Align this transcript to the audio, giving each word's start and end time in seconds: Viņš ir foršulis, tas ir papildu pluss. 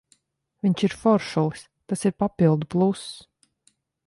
Viņš 0.67 0.83
ir 0.87 0.95
foršulis, 1.01 1.67
tas 1.93 2.09
ir 2.11 2.17
papildu 2.25 2.71
pluss. 2.75 3.09